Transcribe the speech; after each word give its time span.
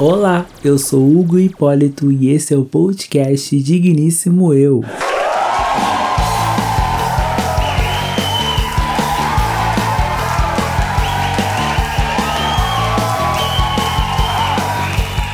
Olá, 0.00 0.46
eu 0.62 0.78
sou 0.78 1.00
Hugo 1.00 1.40
Hipólito 1.40 2.12
e 2.12 2.30
esse 2.30 2.54
é 2.54 2.56
o 2.56 2.64
podcast 2.64 3.60
Digníssimo 3.60 4.54
Eu. 4.54 4.84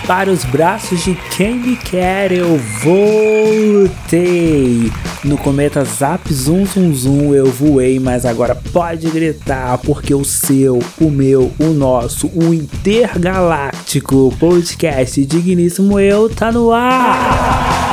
Para 0.06 0.30
os 0.30 0.46
braços 0.46 1.04
de 1.04 1.14
quem 1.36 1.56
me 1.56 1.76
quer, 1.76 2.32
eu 2.32 2.56
voltei. 2.82 4.24
No 5.24 5.38
cometa 5.38 5.82
Zap 5.86 6.30
Zum 6.30 6.66
Zum 6.66 6.94
Zum 6.94 7.34
eu 7.34 7.46
voei, 7.46 7.98
mas 7.98 8.26
agora 8.26 8.54
pode 8.54 9.08
gritar, 9.10 9.78
porque 9.78 10.14
o 10.14 10.22
seu, 10.22 10.78
o 11.00 11.10
meu, 11.10 11.50
o 11.58 11.68
nosso, 11.72 12.30
o 12.34 12.52
intergaláctico 12.52 14.34
podcast 14.38 15.24
Digníssimo 15.24 15.98
Eu 15.98 16.28
tá 16.28 16.52
no 16.52 16.70
ar! 16.70 17.83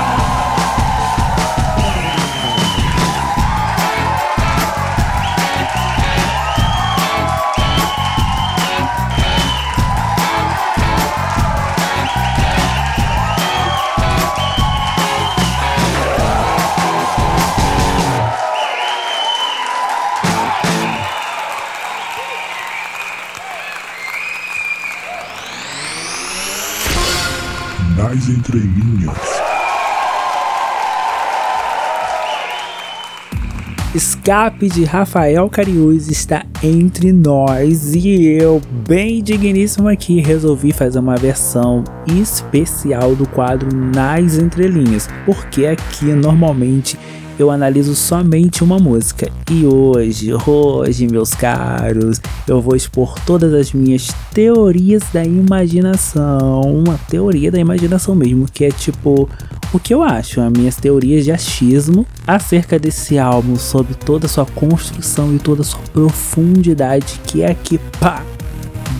Escape 34.21 34.69
de 34.69 34.83
Rafael 34.83 35.49
Cariús 35.49 36.07
está 36.07 36.45
entre 36.61 37.11
nós 37.11 37.95
e 37.95 38.27
eu, 38.39 38.61
bem 38.87 39.19
digníssimo 39.19 39.87
aqui, 39.87 40.21
resolvi 40.21 40.71
fazer 40.71 40.99
uma 40.99 41.17
versão 41.17 41.83
especial 42.05 43.15
do 43.15 43.27
quadro 43.27 43.75
Nas 43.75 44.37
Entrelinhas, 44.37 45.09
porque 45.25 45.65
aqui 45.65 46.05
normalmente 46.05 46.99
eu 47.41 47.49
analiso 47.49 47.95
somente 47.95 48.63
uma 48.63 48.77
música. 48.77 49.31
E 49.49 49.65
hoje, 49.65 50.31
hoje, 50.45 51.07
meus 51.07 51.33
caros, 51.33 52.21
eu 52.47 52.61
vou 52.61 52.75
expor 52.75 53.15
todas 53.25 53.53
as 53.53 53.73
minhas 53.73 54.13
teorias 54.33 55.03
da 55.11 55.23
imaginação. 55.23 56.61
Uma 56.61 56.97
teoria 57.09 57.51
da 57.51 57.59
imaginação 57.59 58.13
mesmo, 58.13 58.45
que 58.45 58.65
é 58.65 58.69
tipo 58.69 59.27
o 59.73 59.79
que 59.79 59.93
eu 59.93 60.03
acho, 60.03 60.41
as 60.41 60.51
minhas 60.51 60.75
teorias 60.75 61.23
de 61.23 61.31
achismo 61.31 62.05
acerca 62.27 62.77
desse 62.77 63.17
álbum, 63.17 63.55
sobre 63.55 63.95
toda 63.95 64.25
a 64.25 64.29
sua 64.29 64.45
construção 64.45 65.33
e 65.33 65.39
toda 65.39 65.61
a 65.61 65.65
sua 65.65 65.81
profundidade, 65.93 67.19
que 67.25 67.41
é 67.41 67.53
que 67.53 67.77
pá, 67.99 68.23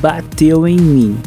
bateu 0.01 0.67
em 0.67 0.77
mim. 0.77 1.17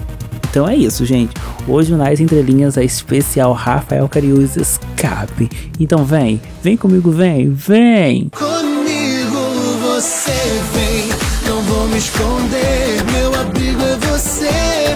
Então 0.54 0.68
é 0.68 0.76
isso, 0.76 1.04
gente. 1.04 1.34
Hoje 1.66 1.92
o 1.92 1.96
Nas 1.96 2.20
Entrelinhas 2.20 2.76
é 2.76 2.84
especial 2.84 3.52
Rafael 3.52 4.08
Cariús 4.08 4.54
Escape. 4.54 5.50
Então 5.80 6.04
vem, 6.04 6.40
vem 6.62 6.76
comigo, 6.76 7.10
vem, 7.10 7.50
vem! 7.50 8.28
Comigo 8.28 9.36
você 9.82 10.30
vem, 10.72 11.08
não 11.48 11.60
vou 11.62 11.88
me 11.88 11.98
esconder, 11.98 13.02
meu 13.12 13.34
abrigo 13.34 13.82
é 13.82 13.96
você. 14.06 14.94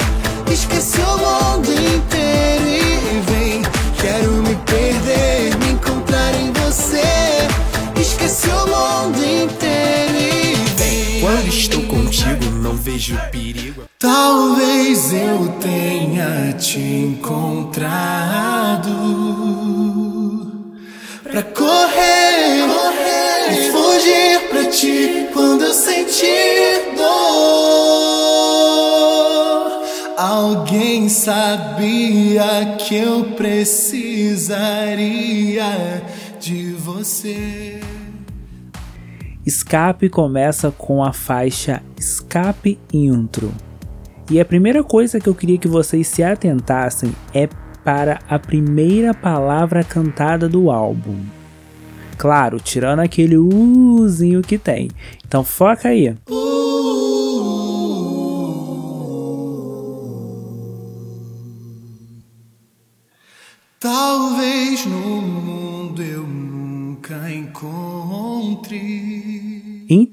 Esqueci 0.49 1.01
o 1.01 1.19
vejo 12.99 13.17
perigo. 13.31 13.85
Talvez 13.97 15.13
eu 15.13 15.49
tenha 15.61 16.53
te 16.55 16.81
encontrado 16.81 17.79
pra 21.23 21.43
correr, 21.45 22.67
e 23.51 23.71
fugir 23.71 24.49
pra 24.51 24.65
ti 24.65 25.29
quando 25.33 25.65
eu 25.65 25.73
sentir 25.73 26.97
dor. 26.97 27.07
Alguém 30.17 31.09
sabia 31.09 32.77
que 32.79 32.97
eu 32.97 33.25
precisaria 33.37 34.43
de 36.41 36.73
você. 36.73 37.78
Escape 39.49 40.11
começa 40.11 40.71
com 40.71 41.03
a 41.03 41.11
faixa 41.11 41.83
Escape 41.99 42.79
Intro. 42.93 43.51
E 44.31 44.39
a 44.39 44.45
primeira 44.45 44.85
coisa 44.85 45.19
que 45.19 45.27
eu 45.27 45.35
queria 45.35 45.57
que 45.57 45.67
vocês 45.67 46.07
se 46.07 46.23
atentassem 46.23 47.15
é 47.33 47.49
para 47.83 48.19
a 48.29 48.39
primeira 48.39 49.15
palavra 49.15 49.83
cantada 49.83 50.51
do 50.51 50.71
álbum. 50.71 51.17
Claro, 52.19 52.61
tirando 52.61 52.99
aquele 53.01 53.39
uzinho 53.39 54.43
que 54.43 54.59
tem. 54.59 54.91
Então 55.27 55.43
foca 55.43 55.89
aí. 55.89 56.15
Talvez 56.27 56.48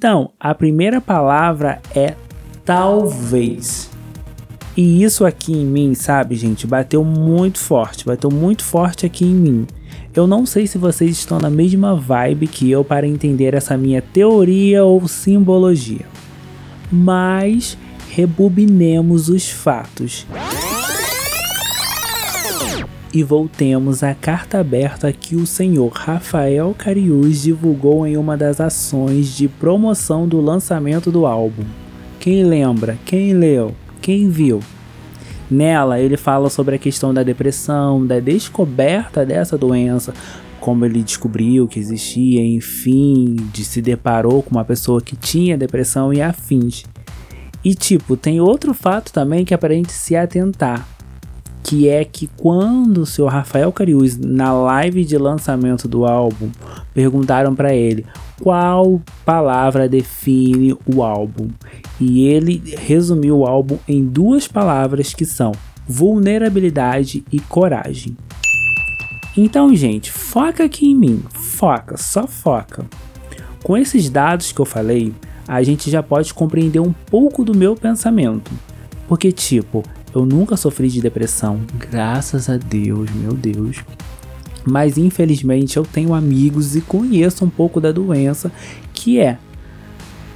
Então, 0.06 0.30
a 0.40 0.54
primeira 0.54 1.02
palavra 1.02 1.82
é 1.96 2.14
talvez. 2.64 3.90
E 4.78 5.02
isso 5.04 5.26
aqui 5.26 5.52
em 5.52 5.66
mim, 5.66 5.96
sabe, 5.96 6.36
gente, 6.36 6.68
bateu 6.68 7.04
muito 7.04 7.58
forte, 7.58 8.06
bateu 8.06 8.30
muito 8.30 8.64
forte 8.64 9.08
aqui 9.08 9.26
em 9.26 9.34
mim. 9.34 9.68
Eu 10.14 10.28
não 10.28 10.46
sei 10.46 10.68
se 10.68 10.78
vocês 10.78 11.10
estão 11.10 11.40
na 11.40 11.50
mesma 11.50 11.96
vibe 11.96 12.46
que 12.46 12.70
eu 12.70 12.84
para 12.86 13.08
entender 13.08 13.56
essa 13.56 13.76
minha 13.76 14.00
teoria 14.00 14.84
ou 14.84 15.08
simbologia. 15.08 16.06
Mas 16.92 17.76
rebobinemos 18.12 19.28
os 19.28 19.50
fatos. 19.50 20.28
E 23.14 23.24
voltemos 23.24 24.04
à 24.04 24.14
carta 24.14 24.60
aberta 24.60 25.12
que 25.14 25.36
o 25.36 25.46
senhor 25.46 25.90
Rafael 25.94 26.76
Cariús 26.78 27.42
divulgou 27.42 28.06
em 28.06 28.18
uma 28.18 28.36
das 28.36 28.60
ações 28.60 29.36
de 29.36 29.48
promoção 29.48 30.28
do 30.28 30.42
lançamento 30.42 31.10
do 31.12 31.26
álbum. 31.26 31.64
Quem 32.20 32.44
lembra? 32.44 32.98
Quem 33.06 33.34
leu? 33.34 33.74
Quem 34.02 34.30
viu? 34.30 34.60
Nela, 35.50 36.00
ele 36.00 36.18
fala 36.18 36.50
sobre 36.50 36.76
a 36.76 36.80
questão 36.80 37.14
da 37.14 37.24
depressão, 37.24 38.06
da 38.06 38.20
descoberta 38.20 39.26
dessa 39.26 39.58
doença, 39.58 40.14
como 40.60 40.84
ele 40.86 41.04
descobriu 41.04 41.68
que 41.68 41.80
existia, 41.80 42.44
enfim, 42.44 43.36
de 43.54 43.64
se 43.64 43.82
deparou 43.82 44.42
com 44.42 44.52
uma 44.52 44.66
pessoa 44.66 45.00
que 45.00 45.16
tinha 45.16 45.58
depressão 45.58 46.12
e 46.12 46.22
afins. 46.22 46.84
E 47.64 47.74
tipo, 47.74 48.18
tem 48.18 48.42
outro 48.42 48.74
fato 48.74 49.14
também 49.14 49.46
que 49.46 49.54
é 49.54 49.60
gente 49.70 49.92
se 49.92 50.16
atentar, 50.16 50.88
que 51.66 51.90
é 51.90 52.06
que 52.06 52.28
quando 52.38 53.00
o 53.00 53.06
senhor 53.08 53.30
Rafael 53.30 53.72
Cariús, 53.72 54.16
na 54.16 54.54
live 54.54 55.04
de 55.04 55.18
lançamento 55.18 55.88
do 55.88 56.06
álbum, 56.06 56.52
perguntaram 56.94 57.56
para 57.56 57.74
ele 57.74 58.06
qual 58.40 59.02
palavra 59.26 59.90
define 59.90 60.78
o 60.86 61.02
álbum. 61.02 61.50
E 62.00 62.28
ele 62.28 62.62
resumiu 62.78 63.40
o 63.40 63.48
álbum 63.48 63.80
em 63.88 64.06
duas 64.06 64.48
palavras 64.48 65.12
que 65.16 65.26
são 65.26 65.54
vulnerabilidade 65.88 67.26
e 67.32 67.40
coragem. 67.40 68.16
Então, 69.36 69.74
gente, 69.76 70.12
foca 70.12 70.66
aqui 70.66 70.92
em 70.92 70.96
mim, 70.96 71.24
foca, 71.34 71.98
só 71.98 72.28
foca. 72.28 72.86
Com 73.64 73.76
esses 73.76 74.08
dados 74.08 74.52
que 74.52 74.62
eu 74.62 74.66
falei, 74.66 75.12
a 75.48 75.64
gente 75.64 75.90
já 75.90 76.04
pode 76.04 76.32
compreender 76.32 76.80
um 76.80 76.94
pouco 76.94 77.44
do 77.44 77.58
meu 77.58 77.76
pensamento. 77.76 78.52
Porque, 79.08 79.32
tipo, 79.32 79.84
eu 80.16 80.26
nunca 80.26 80.56
sofri 80.56 80.88
de 80.88 81.02
depressão, 81.02 81.60
graças 81.78 82.50
a 82.50 82.56
Deus, 82.56 83.12
meu 83.12 83.34
Deus. 83.34 83.84
Mas 84.66 84.98
infelizmente 84.98 85.76
eu 85.76 85.84
tenho 85.84 86.14
amigos 86.14 86.76
e 86.76 86.82
conheço 86.82 87.44
um 87.44 87.50
pouco 87.50 87.82
da 87.82 87.92
doença 87.92 88.50
que 88.94 89.20
é. 89.20 89.38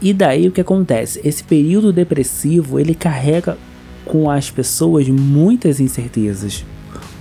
E 0.02 0.14
daí 0.14 0.48
o 0.48 0.52
que 0.52 0.60
acontece? 0.60 1.22
Esse 1.24 1.44
período 1.44 1.94
depressivo 1.94 2.78
ele 2.78 2.94
carrega 2.94 3.58
com 4.06 4.30
as 4.30 4.52
pessoas 4.52 5.08
muitas 5.08 5.80
incertezas. 5.80 6.66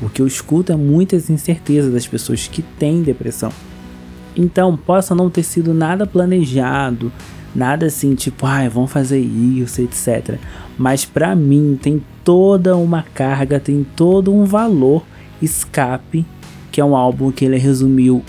O 0.03 0.09
que 0.09 0.21
eu 0.21 0.27
escuto 0.27 0.73
é 0.73 0.77
muitas 0.77 1.31
incertezas 1.31 1.93
das 1.93 2.07
pessoas 2.07 2.49
que 2.49 2.63
têm 2.63 3.03
depressão. 3.03 3.53
Então, 4.37 4.77
possa 4.77 5.15
não 5.15 5.31
ter 5.31 5.43
sido 5.43 5.75
nada 5.75 6.07
planejado, 6.07 7.13
Nada 7.59 7.87
assim 7.87 8.15
tipo, 8.15 8.47
ai, 8.47 8.69
vamos 8.69 8.93
fazer 8.93 9.19
isso, 9.19 9.83
etc. 9.83 10.39
Mas 10.79 11.05
para 11.05 11.35
mim 11.35 11.77
tem 11.83 12.01
toda 12.23 12.77
uma 12.77 13.03
carga, 13.03 13.59
tem 13.59 13.85
todo 13.97 14.33
um 14.33 14.45
valor 14.45 15.05
Escape, 15.43 16.25
que 16.71 16.81
é 16.81 16.85
um 16.85 16.95
álbum 16.95 17.33
que 17.33 17.45
ele 17.45 17.59
resumiu 17.59 18.23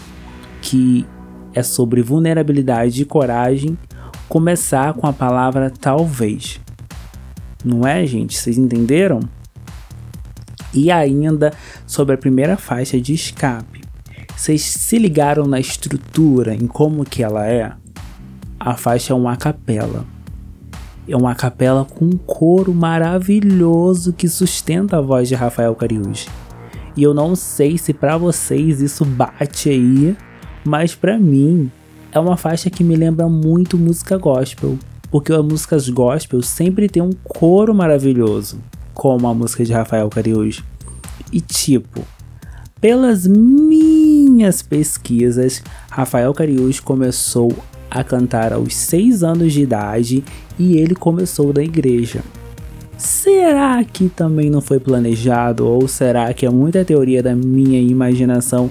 que 0.63 1.05
é 1.53 1.61
sobre 1.61 2.01
vulnerabilidade 2.01 3.03
e 3.03 3.05
coragem, 3.05 3.77
começar 4.27 4.95
com 4.95 5.05
a 5.05 5.13
palavra 5.13 5.71
talvez. 5.79 6.59
Não 7.63 7.85
é, 7.85 8.03
gente? 8.07 8.35
Vocês 8.35 8.57
entenderam? 8.57 9.19
E 10.73 10.89
ainda 10.89 11.53
sobre 11.85 12.15
a 12.15 12.17
primeira 12.17 12.57
faixa 12.57 12.99
de 12.99 13.13
escape. 13.13 13.81
Vocês 14.35 14.63
se 14.63 14.97
ligaram 14.97 15.45
na 15.45 15.59
estrutura, 15.59 16.55
em 16.55 16.65
como 16.65 17.05
que 17.05 17.21
ela 17.21 17.45
é? 17.45 17.73
A 18.59 18.75
faixa 18.75 19.13
é 19.13 19.15
uma 19.15 19.37
capela. 19.37 20.05
É 21.07 21.15
uma 21.15 21.33
capela 21.33 21.85
com 21.85 22.05
um 22.05 22.17
coro 22.17 22.73
maravilhoso 22.73 24.11
que 24.11 24.27
sustenta 24.27 24.97
a 24.97 25.01
voz 25.01 25.29
de 25.29 25.35
Rafael 25.35 25.73
Cariús. 25.73 26.27
E 26.97 27.01
eu 27.01 27.13
não 27.13 27.37
sei 27.37 27.77
se 27.77 27.93
para 27.93 28.17
vocês 28.17 28.81
isso 28.81 29.05
bate 29.05 29.69
aí, 29.69 30.17
mas 30.65 30.93
para 30.93 31.17
mim 31.17 31.71
é 32.11 32.19
uma 32.19 32.35
faixa 32.35 32.69
que 32.69 32.83
me 32.83 32.97
lembra 32.97 33.29
muito 33.29 33.77
música 33.77 34.17
gospel, 34.17 34.77
porque 35.09 35.31
as 35.31 35.43
músicas 35.43 35.87
gospel 35.87 36.41
sempre 36.41 36.89
tem 36.89 37.01
um 37.01 37.13
coro 37.23 37.73
maravilhoso, 37.73 38.59
como 38.93 39.25
a 39.25 39.33
música 39.33 39.63
de 39.63 39.71
Rafael 39.71 40.09
Cariús. 40.09 40.61
E 41.31 41.39
tipo, 41.39 42.01
pelas 42.81 43.25
minhas 43.25 44.61
pesquisas, 44.61 45.63
Rafael 45.89 46.33
Cariús 46.33 46.81
começou 46.81 47.55
a 47.89 48.03
cantar 48.03 48.53
aos 48.53 48.75
6 48.75 49.23
anos 49.23 49.53
de 49.53 49.61
idade 49.61 50.23
e 50.57 50.77
ele 50.77 50.95
começou 50.95 51.53
na 51.53 51.63
igreja. 51.63 52.21
Será 52.97 53.83
que 53.83 54.09
também 54.09 54.49
não 54.49 54.59
foi 54.59 54.79
planejado 54.79 55.65
ou 55.65 55.87
será 55.87 56.33
que 56.33 56.45
é 56.45 56.49
muita 56.49 56.83
teoria 56.83 57.23
da 57.23 57.33
minha 57.33 57.79
imaginação 57.79 58.69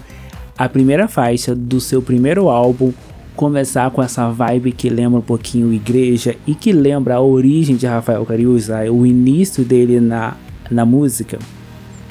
a 0.57 0.69
primeira 0.69 1.09
faixa 1.09 1.55
do 1.55 1.81
seu 1.81 2.03
primeiro 2.03 2.49
álbum 2.49 2.93
começar 3.35 3.89
com 3.93 4.03
essa 4.03 4.29
vibe 4.29 4.73
que 4.73 4.91
lembra 4.91 5.21
um 5.21 5.23
pouquinho 5.23 5.73
igreja 5.73 6.35
e 6.45 6.57
que 6.57 6.73
lembra 6.73 7.15
a 7.15 7.21
origem 7.21 7.77
de 7.77 7.87
Rafael 7.87 8.27
Cariúza, 8.27 8.81
o 8.91 9.07
início 9.07 9.65
dele 9.65 10.01
na, 10.01 10.37
na 10.69 10.85
música. 10.85 11.39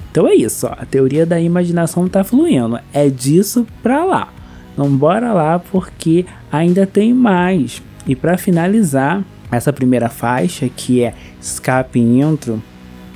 Então 0.09 0.25
é 0.25 0.33
isso, 0.33 0.65
ó, 0.65 0.71
a 0.71 0.85
teoria 0.85 1.25
da 1.25 1.39
imaginação 1.39 2.07
tá 2.07 2.23
fluindo, 2.23 2.79
é 2.93 3.09
disso 3.09 3.67
pra 3.83 4.05
lá. 4.05 4.29
Então 4.77 4.95
bora 4.95 5.33
lá 5.33 5.57
porque 5.57 6.23
ainda 6.51 6.85
tem 6.85 7.11
mais. 7.11 7.81
E 8.05 8.15
para 8.15 8.37
finalizar 8.37 9.25
essa 9.51 9.73
primeira 9.73 10.07
faixa, 10.07 10.69
que 10.69 11.01
é 11.01 11.15
Escape 11.41 11.99
Intro, 11.99 12.61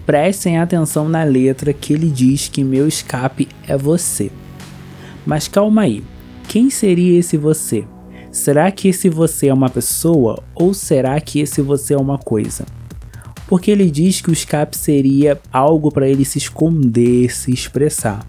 prestem 0.04 0.58
atenção 0.58 1.08
na 1.08 1.24
letra 1.24 1.72
que 1.72 1.94
ele 1.94 2.10
diz 2.10 2.48
que 2.48 2.63
meu 2.63 2.88
escape 2.88 3.48
é 3.68 3.78
você. 3.78 4.31
Mas 5.24 5.48
calma 5.48 5.84
aí, 5.84 6.04
quem 6.48 6.72
seria 6.72 7.19
esse 7.19 7.38
você? 7.38 7.86
Será 8.31 8.72
que 8.72 8.88
esse 8.88 9.08
você 9.08 9.50
é 9.50 9.54
uma 9.54 9.69
pessoa 9.69 10.42
ou 10.56 10.74
será 10.74 11.22
que 11.22 11.42
esse 11.42 11.62
você 11.62 11.94
é 11.94 11.98
uma 11.98 12.18
coisa? 12.18 12.66
Porque 13.46 13.69
ele 13.69 13.92
diz 13.92 14.19
que 14.19 14.31
o 14.31 14.34
escape 14.34 14.75
seria 14.75 15.40
algo 15.54 15.92
para 15.92 16.08
ele 16.10 16.25
se 16.25 16.40
esconder, 16.40 17.31
se 17.31 17.52
expressar. 17.52 18.25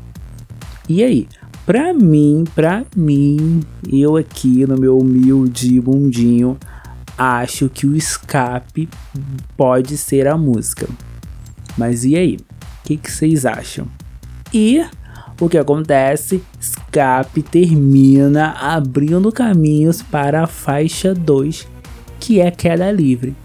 E 0.86 1.02
aí? 1.02 1.26
Pra 1.64 1.94
mim, 1.94 2.42
pra 2.56 2.84
mim, 2.96 3.62
eu 3.88 4.16
aqui 4.16 4.66
no 4.66 4.76
meu 4.76 4.98
humilde 4.98 5.80
mundinho, 5.80 6.58
acho 7.16 7.68
que 7.68 7.86
o 7.86 7.94
escape 7.94 8.88
pode 9.56 9.96
ser 9.96 10.26
a 10.26 10.36
música. 10.36 10.88
Mas 11.78 12.04
e 12.04 12.16
aí? 12.16 12.36
O 12.36 12.84
que, 12.84 12.96
que 12.96 13.10
vocês 13.10 13.46
acham? 13.46 13.86
E 14.52 14.84
o 15.40 15.48
que 15.48 15.56
acontece? 15.56 16.42
Escape 16.60 17.42
termina 17.42 18.50
abrindo 18.52 19.30
caminhos 19.30 20.02
para 20.02 20.42
a 20.42 20.46
faixa 20.48 21.14
2, 21.14 21.68
que 22.18 22.40
é 22.40 22.50
queda 22.50 22.90
livre. 22.90 23.36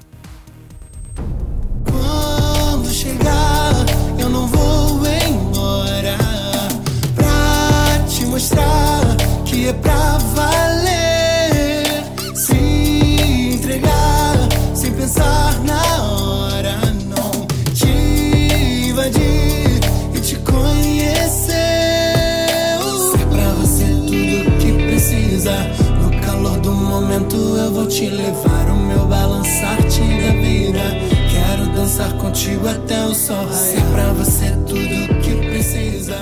Te 27.97 28.09
levar. 28.09 28.69
O 28.69 28.75
meu 28.85 29.07
balançar 29.07 29.77
te 29.88 30.01
vira. 30.01 30.83
Quero 31.31 31.71
dançar 31.75 32.15
contigo 32.17 32.67
até 32.67 33.03
o 33.05 33.15
sol 33.15 33.47
raiar. 33.47 33.91
Pra 33.91 34.13
você 34.13 34.51
tudo 34.67 35.19
que 35.23 35.47
precisa. 35.47 36.15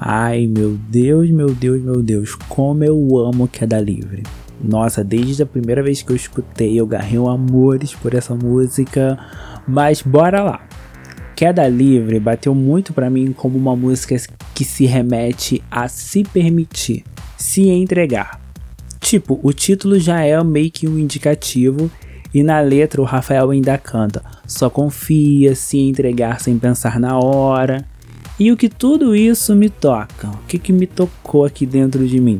Ai 0.00 0.48
meu 0.48 0.76
Deus, 0.88 1.30
meu 1.30 1.54
Deus, 1.54 1.80
meu 1.80 2.02
Deus, 2.02 2.34
como 2.48 2.82
eu 2.82 3.18
amo 3.18 3.46
Queda 3.46 3.78
Livre. 3.78 4.24
Nossa, 4.60 5.04
desde 5.04 5.44
a 5.44 5.46
primeira 5.46 5.84
vez 5.84 6.02
que 6.02 6.10
eu 6.10 6.16
escutei, 6.16 6.80
eu 6.80 6.86
garrei 6.86 7.18
um 7.18 7.28
amores 7.28 7.94
por 7.94 8.14
essa 8.14 8.34
música. 8.34 9.18
Mas 9.68 10.02
bora 10.02 10.42
lá. 10.42 10.66
Queda 11.36 11.68
Livre 11.68 12.18
bateu 12.18 12.56
muito 12.56 12.92
para 12.92 13.08
mim 13.08 13.32
como 13.32 13.56
uma 13.56 13.76
música 13.76 14.16
que 14.52 14.64
se 14.64 14.84
remete 14.84 15.62
a 15.70 15.86
se 15.86 16.24
permitir 16.24 17.04
se 17.36 17.68
entregar. 17.68 18.39
Tipo, 19.00 19.40
o 19.42 19.52
título 19.52 19.98
já 19.98 20.22
é 20.22 20.42
meio 20.44 20.70
que 20.70 20.86
um 20.86 20.98
indicativo 20.98 21.90
e 22.32 22.42
na 22.42 22.60
letra 22.60 23.00
o 23.00 23.04
Rafael 23.04 23.50
ainda 23.50 23.76
canta: 23.78 24.22
só 24.46 24.70
confia, 24.70 25.54
se 25.54 25.78
entregar 25.78 26.40
sem 26.40 26.58
pensar 26.58 27.00
na 27.00 27.18
hora. 27.18 27.84
E 28.38 28.50
o 28.52 28.56
que 28.56 28.68
tudo 28.68 29.14
isso 29.14 29.54
me 29.54 29.68
toca? 29.68 30.28
O 30.28 30.38
que, 30.46 30.58
que 30.58 30.72
me 30.72 30.86
tocou 30.86 31.44
aqui 31.44 31.66
dentro 31.66 32.06
de 32.06 32.20
mim? 32.20 32.38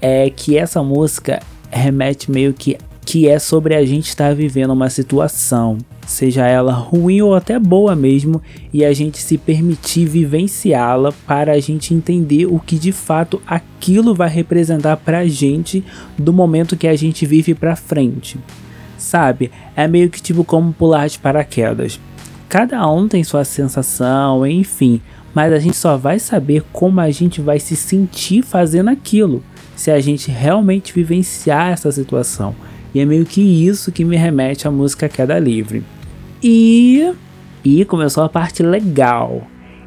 É 0.00 0.30
que 0.30 0.56
essa 0.56 0.82
música 0.82 1.40
remete 1.70 2.30
meio 2.30 2.52
que 2.52 2.76
que 3.04 3.28
é 3.28 3.40
sobre 3.40 3.74
a 3.74 3.84
gente 3.84 4.08
estar 4.08 4.28
tá 4.28 4.34
vivendo 4.34 4.72
uma 4.72 4.88
situação, 4.88 5.78
seja 6.10 6.44
ela 6.44 6.72
ruim 6.72 7.20
ou 7.20 7.36
até 7.36 7.56
boa 7.56 7.94
mesmo, 7.94 8.42
e 8.72 8.84
a 8.84 8.92
gente 8.92 9.18
se 9.18 9.38
permitir 9.38 10.06
vivenciá-la 10.06 11.12
para 11.24 11.52
a 11.52 11.60
gente 11.60 11.94
entender 11.94 12.46
o 12.46 12.58
que 12.58 12.76
de 12.76 12.90
fato 12.90 13.40
aquilo 13.46 14.12
vai 14.12 14.28
representar 14.28 14.96
para 14.96 15.20
a 15.20 15.28
gente 15.28 15.84
do 16.18 16.32
momento 16.32 16.76
que 16.76 16.88
a 16.88 16.96
gente 16.96 17.24
vive 17.24 17.54
para 17.54 17.76
frente. 17.76 18.38
Sabe? 18.98 19.52
É 19.76 19.86
meio 19.86 20.10
que 20.10 20.20
tipo 20.20 20.42
como 20.42 20.72
pular 20.72 21.08
de 21.08 21.16
paraquedas. 21.16 22.00
Cada 22.48 22.84
um 22.90 23.06
tem 23.06 23.22
sua 23.22 23.44
sensação, 23.44 24.44
enfim, 24.44 25.00
mas 25.32 25.52
a 25.52 25.60
gente 25.60 25.76
só 25.76 25.96
vai 25.96 26.18
saber 26.18 26.64
como 26.72 27.00
a 27.00 27.10
gente 27.12 27.40
vai 27.40 27.60
se 27.60 27.76
sentir 27.76 28.42
fazendo 28.42 28.90
aquilo, 28.90 29.44
se 29.76 29.92
a 29.92 30.00
gente 30.00 30.28
realmente 30.28 30.92
vivenciar 30.92 31.70
essa 31.70 31.92
situação. 31.92 32.52
E 32.92 32.98
é 32.98 33.04
meio 33.04 33.24
que 33.24 33.40
isso 33.40 33.92
que 33.92 34.04
me 34.04 34.16
remete 34.16 34.66
à 34.66 34.72
música 34.72 35.08
Queda 35.08 35.38
Livre. 35.38 35.84
E. 36.42 37.12
E 37.62 37.84
começou 37.84 38.24
a 38.24 38.28
parte 38.28 38.62
legal. 38.62 39.42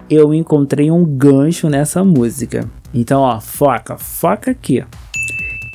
Eu 0.10 0.34
encontrei 0.34 0.92
um 0.92 1.04
gancho 1.04 1.68
nessa 1.68 2.04
música. 2.04 2.70
Então, 2.94 3.22
ó, 3.22 3.40
foca, 3.40 3.98
foca 3.98 4.52
aqui. 4.52 4.84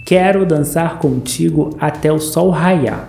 Quero 0.06 0.47
dançar 0.47 0.99
contigo 0.99 1.76
até 1.80 2.12
o 2.12 2.20
sol 2.20 2.50
raiar. 2.50 3.08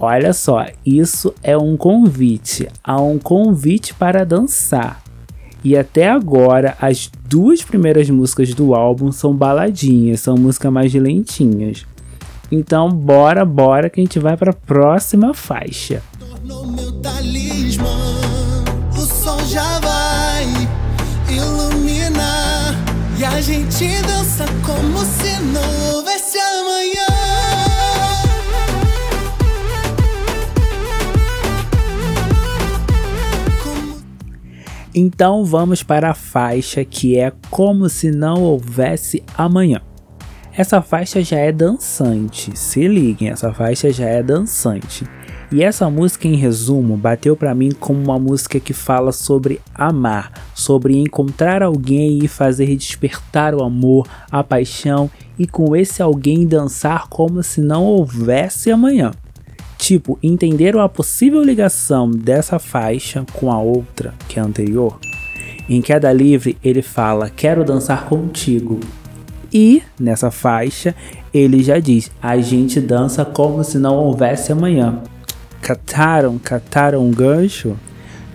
Olha 0.00 0.32
só, 0.32 0.64
isso 0.84 1.34
é 1.42 1.56
um 1.58 1.76
convite, 1.76 2.66
há 2.82 2.98
um 3.02 3.18
convite 3.18 3.92
para 3.92 4.24
dançar. 4.24 5.02
E 5.62 5.76
até 5.76 6.08
agora, 6.08 6.74
as 6.80 7.10
duas 7.28 7.60
primeiras 7.60 8.08
músicas 8.08 8.54
do 8.54 8.74
álbum 8.74 9.12
são 9.12 9.34
baladinhas, 9.34 10.20
são 10.20 10.36
músicas 10.36 10.72
mais 10.72 10.94
lentinhas. 10.94 11.86
Então, 12.50 12.88
bora, 12.88 13.44
bora 13.44 13.90
que 13.90 14.00
a 14.00 14.02
gente 14.02 14.18
vai 14.18 14.38
para 14.38 14.52
a 14.52 14.54
próxima 14.54 15.34
faixa. 15.34 16.02
Talismã, 17.80 18.64
o 18.92 19.00
sol 19.00 19.40
já 19.46 19.78
vai 19.80 20.46
iluminar 21.28 22.74
e 23.18 23.24
a 23.24 23.40
gente 23.40 24.00
dança 24.02 24.44
como 24.64 24.98
se 24.98 25.40
não 25.42 25.94
houvesse 25.94 26.38
amanhã. 26.38 27.06
Então 34.94 35.44
vamos 35.44 35.82
para 35.82 36.10
a 36.10 36.14
faixa 36.14 36.84
que 36.84 37.16
é 37.16 37.32
Como 37.50 37.88
se 37.88 38.10
não 38.10 38.42
houvesse 38.42 39.22
amanhã. 39.36 39.80
Essa 40.56 40.82
faixa 40.82 41.22
já 41.22 41.38
é 41.38 41.52
dançante, 41.52 42.56
se 42.58 42.86
liguem, 42.88 43.30
essa 43.30 43.52
faixa 43.52 43.92
já 43.92 44.06
é 44.06 44.22
dançante. 44.22 45.06
E 45.52 45.64
essa 45.64 45.90
música, 45.90 46.28
em 46.28 46.36
resumo, 46.36 46.96
bateu 46.96 47.34
para 47.34 47.54
mim 47.54 47.72
como 47.72 48.00
uma 48.00 48.20
música 48.20 48.60
que 48.60 48.72
fala 48.72 49.10
sobre 49.10 49.60
amar, 49.74 50.32
sobre 50.54 50.96
encontrar 50.96 51.60
alguém 51.60 52.20
e 52.22 52.28
fazer 52.28 52.76
despertar 52.76 53.52
o 53.52 53.64
amor, 53.64 54.06
a 54.30 54.44
paixão 54.44 55.10
e 55.36 55.48
com 55.48 55.74
esse 55.74 56.00
alguém 56.00 56.46
dançar 56.46 57.08
como 57.08 57.42
se 57.42 57.60
não 57.60 57.84
houvesse 57.84 58.70
amanhã. 58.70 59.10
Tipo, 59.76 60.18
entenderam 60.22 60.80
a 60.80 60.88
possível 60.88 61.42
ligação 61.42 62.08
dessa 62.08 62.60
faixa 62.60 63.24
com 63.32 63.50
a 63.50 63.58
outra, 63.58 64.14
que 64.28 64.38
é 64.38 64.42
a 64.42 64.44
anterior? 64.44 65.00
Em 65.68 65.80
Queda 65.80 66.12
Livre, 66.12 66.56
ele 66.62 66.82
fala: 66.82 67.28
Quero 67.28 67.64
dançar 67.64 68.04
contigo. 68.04 68.78
E 69.52 69.82
nessa 69.98 70.30
faixa, 70.30 70.94
ele 71.34 71.62
já 71.62 71.80
diz: 71.80 72.10
A 72.22 72.38
gente 72.38 72.80
dança 72.80 73.24
como 73.24 73.64
se 73.64 73.78
não 73.78 73.96
houvesse 73.96 74.52
amanhã. 74.52 75.02
Cataram, 75.70 76.36
cataram 76.36 77.06
um 77.06 77.12
gancho? 77.12 77.78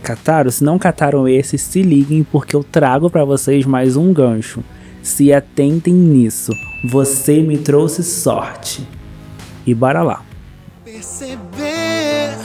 Cataram? 0.01 0.50
Se 0.50 0.63
não 0.63 0.80
cataram 0.80 1.27
esse, 1.27 1.58
se 1.58 1.82
liguem 1.82 2.24
porque 2.24 2.56
eu 2.56 2.63
trago 2.63 3.10
para 3.10 3.25
vocês 3.25 3.65
mais 3.65 3.98
um 3.98 4.13
gancho. 4.13 4.63
Se 5.04 5.34
atentem 5.34 5.94
nisso. 5.94 6.54
Você 6.86 7.42
me 7.42 7.58
trouxe 7.58 8.04
sorte. 8.04 8.88
E 9.68 9.74
bora 9.74 10.01
lá. 10.01 10.22
Perceber 10.86 12.38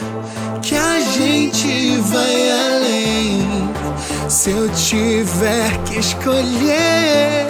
que 0.60 0.74
a 0.74 0.98
gente 0.98 1.96
vai 1.98 2.50
além. 2.50 3.70
Se 4.28 4.50
eu 4.50 4.68
tiver 4.70 5.84
que 5.84 6.00
escolher, 6.00 7.46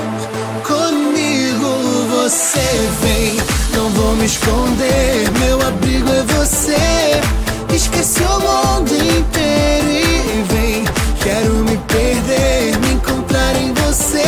comigo 0.62 2.04
você 2.10 2.60
vem. 3.00 3.59
Não 3.80 3.88
vou 3.92 4.14
me 4.14 4.26
esconder, 4.26 5.30
meu 5.38 5.58
abrigo 5.66 6.10
é 6.10 6.22
você. 6.34 6.76
Esqueci 7.74 8.20
o 8.20 8.38
mundo 8.38 8.92
inteiro 8.92 9.88
e 9.90 10.42
vem. 10.52 10.84
Quero 11.22 11.54
me 11.64 11.78
perder, 11.88 12.78
me 12.78 12.92
encontrar 12.92 13.56
em 13.56 13.72
você. 13.72 14.22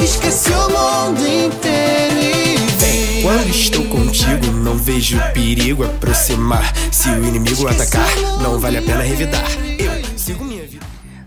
Esqueci 0.00 0.52
o 0.52 0.68
mundo 0.70 1.20
inteiro 1.26 2.20
e 2.20 2.56
vem. 2.78 3.22
Quando 3.22 3.48
estou 3.48 3.84
contigo, 3.86 4.46
não 4.52 4.76
vejo 4.76 5.18
perigo 5.34 5.82
aproximar. 5.82 6.72
Se 6.92 7.08
o 7.08 7.26
inimigo 7.26 7.66
atacar, 7.66 8.14
não 8.40 8.60
vale 8.60 8.78
a 8.78 8.82
pena 8.82 9.02
revidar. 9.02 9.50
Eu 9.76 9.90
sigo 10.16 10.44
minha 10.44 10.62
vida. 10.62 10.86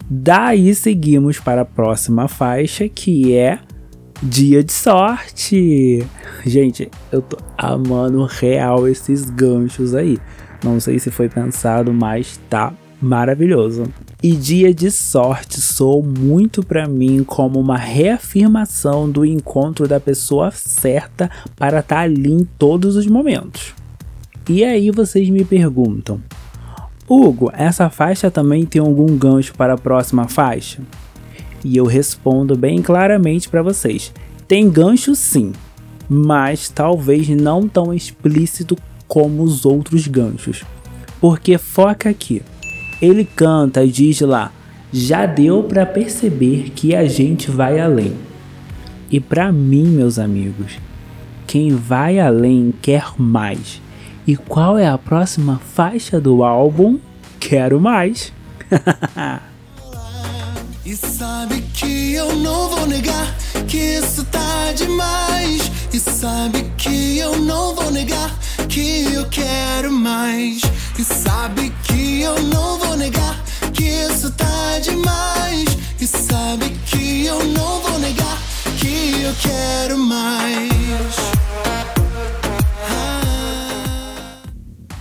Daí 0.09 0.73
seguimos 0.73 1.37
para 1.37 1.63
a 1.63 1.65
próxima 1.65 2.29
faixa 2.29 2.87
que 2.87 3.35
é 3.35 3.59
Dia 4.23 4.63
de 4.63 4.71
Sorte. 4.71 6.05
Gente, 6.45 6.89
eu 7.11 7.21
tô 7.21 7.37
amando 7.57 8.23
real 8.25 8.87
esses 8.87 9.29
ganchos 9.29 9.93
aí. 9.93 10.17
Não 10.63 10.79
sei 10.79 10.99
se 10.99 11.11
foi 11.11 11.27
pensado, 11.27 11.93
mas 11.93 12.39
tá 12.49 12.73
maravilhoso. 13.01 13.83
E 14.23 14.31
Dia 14.31 14.73
de 14.73 14.89
Sorte 14.89 15.59
soou 15.61 16.01
muito 16.01 16.63
para 16.63 16.87
mim 16.87 17.23
como 17.23 17.59
uma 17.59 17.77
reafirmação 17.77 19.09
do 19.09 19.25
encontro 19.25 19.87
da 19.87 19.99
pessoa 19.99 20.49
certa 20.49 21.29
para 21.55 21.79
estar 21.79 21.97
tá 21.97 22.01
ali 22.01 22.31
em 22.31 22.45
todos 22.57 22.95
os 22.95 23.05
momentos. 23.05 23.75
E 24.49 24.63
aí 24.63 24.91
vocês 24.91 25.29
me 25.29 25.43
perguntam: 25.43 26.21
Hugo, 27.07 27.51
essa 27.53 27.89
faixa 27.89 28.31
também 28.31 28.65
tem 28.65 28.81
algum 28.81 29.17
gancho 29.17 29.53
para 29.55 29.73
a 29.73 29.77
próxima 29.77 30.27
faixa? 30.27 30.81
E 31.65 31.77
eu 31.77 31.85
respondo 31.85 32.55
bem 32.55 32.79
claramente 32.79 33.49
para 33.49 33.63
vocês: 33.63 34.13
tem 34.47 34.69
gancho 34.69 35.15
sim, 35.15 35.51
mas 36.07 36.69
talvez 36.69 37.27
não 37.29 37.67
tão 37.67 37.91
explícito 37.91 38.77
como 39.07 39.41
os 39.41 39.65
outros 39.65 40.07
ganchos. 40.07 40.63
Porque 41.19 41.57
foca 41.57 42.07
aqui. 42.07 42.43
Ele 43.01 43.25
canta 43.25 43.83
e 43.83 43.89
diz 43.89 44.21
lá: 44.21 44.51
já 44.93 45.25
deu 45.25 45.63
para 45.63 45.87
perceber 45.87 46.69
que 46.75 46.95
a 46.95 47.05
gente 47.05 47.49
vai 47.49 47.79
além. 47.79 48.13
E 49.09 49.19
para 49.19 49.51
mim, 49.51 49.87
meus 49.87 50.19
amigos, 50.19 50.77
quem 51.47 51.75
vai 51.75 52.19
além 52.19 52.75
quer 52.79 53.07
mais. 53.17 53.81
E 54.27 54.35
qual 54.35 54.77
é 54.77 54.87
a 54.87 54.99
próxima 54.99 55.57
faixa 55.57 56.21
do 56.21 56.43
álbum? 56.43 56.99
Quero 57.39 57.79
mais. 57.79 58.31
E 60.85 60.95
sabe 60.95 61.61
que 61.73 62.13
eu 62.13 62.35
não 62.35 62.69
vou 62.69 62.85
negar 62.85 63.35
que 63.67 63.75
isso 63.75 64.23
tá 64.25 64.71
demais. 64.75 65.59
E 65.91 65.99
sabe 65.99 66.71
que 66.77 67.17
eu 67.17 67.39
não 67.39 67.73
vou 67.73 67.89
negar 67.89 68.31
que 68.69 69.11
eu 69.11 69.27
quero 69.29 69.91
mais. 69.91 70.61
E 70.99 71.03
sabe 71.03 71.73
que 71.85 72.21
eu 72.21 72.39
não 72.43 72.77
vou 72.77 72.95
negar 72.95 73.43
que 73.73 73.83
isso 73.83 74.29
tá 74.33 74.77
demais. 74.79 75.65
E 75.99 76.05
sabe 76.05 76.69
que 76.85 77.25
eu 77.25 77.43
não 77.45 77.81
vou 77.81 77.97
negar 77.97 78.37
que 78.79 79.23
eu 79.23 79.33
quero 79.41 79.97
mais. 79.97 81.15
Ah. 82.91 84.37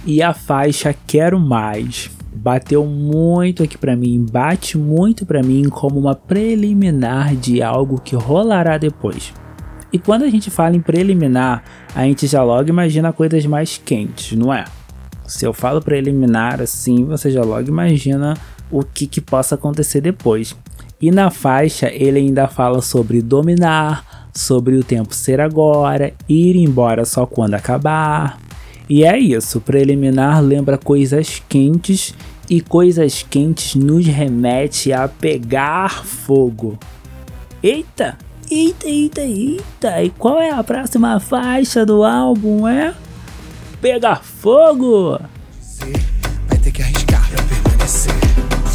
E 0.06 0.22
a 0.22 0.32
faixa 0.32 0.94
Quero 1.06 1.38
Mais 1.38 2.08
bateu 2.44 2.84
muito 2.84 3.62
aqui 3.62 3.78
para 3.78 3.96
mim, 3.96 4.26
bate 4.30 4.76
muito 4.76 5.24
para 5.24 5.42
mim 5.42 5.66
como 5.70 5.98
uma 5.98 6.14
preliminar 6.14 7.34
de 7.34 7.62
algo 7.62 7.98
que 7.98 8.14
rolará 8.14 8.76
depois. 8.76 9.32
E 9.90 9.98
quando 9.98 10.24
a 10.24 10.28
gente 10.28 10.50
fala 10.50 10.76
em 10.76 10.80
preliminar, 10.80 11.64
a 11.94 12.02
gente 12.02 12.26
já 12.26 12.42
logo 12.42 12.68
imagina 12.68 13.14
coisas 13.14 13.46
mais 13.46 13.80
quentes, 13.82 14.36
não 14.36 14.52
é? 14.52 14.64
Se 15.26 15.46
eu 15.46 15.54
falo 15.54 15.80
preliminar 15.80 16.60
assim, 16.60 17.06
você 17.06 17.30
já 17.30 17.42
logo 17.42 17.66
imagina 17.66 18.36
o 18.70 18.82
que, 18.82 19.06
que 19.06 19.22
possa 19.22 19.54
acontecer 19.54 20.02
depois. 20.02 20.54
E 21.00 21.10
na 21.10 21.30
faixa 21.30 21.90
ele 21.90 22.18
ainda 22.18 22.46
fala 22.46 22.82
sobre 22.82 23.22
dominar, 23.22 24.28
sobre 24.34 24.76
o 24.76 24.84
tempo 24.84 25.14
ser 25.14 25.40
agora, 25.40 26.12
ir 26.28 26.56
embora 26.56 27.06
só 27.06 27.24
quando 27.24 27.54
acabar. 27.54 28.38
E 28.86 29.02
é 29.02 29.18
isso, 29.18 29.62
preliminar 29.62 30.42
lembra 30.42 30.76
coisas 30.76 31.42
quentes 31.48 32.14
e 32.48 32.60
coisas 32.60 33.24
quentes 33.28 33.74
nos 33.74 34.06
remete 34.06 34.92
a 34.92 35.08
pegar 35.08 36.04
fogo. 36.04 36.78
Eita, 37.62 38.18
eita, 38.50 38.86
eita, 38.86 39.20
eita! 39.20 40.02
E 40.02 40.10
qual 40.10 40.40
é 40.40 40.50
a 40.50 40.62
próxima 40.62 41.18
faixa 41.18 41.84
do 41.86 42.04
álbum? 42.04 42.68
É 42.68 42.94
Pegar 43.80 44.22
Fogo! 44.22 45.20
Vai 46.48 46.58
ter 46.58 46.72
que 46.72 46.82
arriscar 46.82 47.28
pra 47.30 47.42
permanecer. 47.42 48.14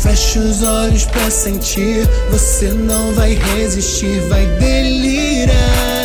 Fecha 0.02 0.40
os 0.40 0.62
olhos 0.62 1.06
pra 1.06 1.32
sentir, 1.32 2.08
você 2.30 2.70
não 2.70 3.12
vai 3.14 3.34
resistir, 3.34 4.20
vai 4.30 4.46
delirar 4.60 5.99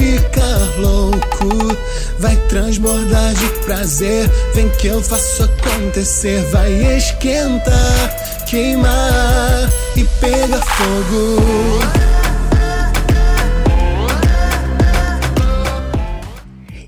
ficar 0.00 0.80
louco. 0.80 1.76
Vai 2.18 2.36
transbordar 2.48 3.34
de 3.34 3.48
prazer, 3.64 4.28
vem 4.54 4.68
que 4.70 4.86
eu 4.86 5.02
faço 5.02 5.44
acontecer. 5.44 6.42
Vai 6.50 6.72
esquentar, 6.96 8.44
queimar 8.48 9.68
e 9.96 10.04
pegar 10.18 10.62
fogo. 10.62 12.00